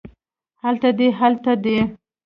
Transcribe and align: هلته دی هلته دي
هلته 0.63 0.89
دی 0.97 1.07
هلته 1.19 1.51
دي 1.63 1.77